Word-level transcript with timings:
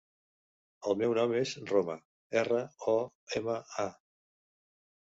El 0.91 0.97
meu 1.01 1.13
nom 1.17 1.35
és 1.41 1.51
Roma: 1.73 1.99
erra, 2.43 2.63
o, 2.95 2.97
ema, 3.43 3.61
a. 3.87 3.89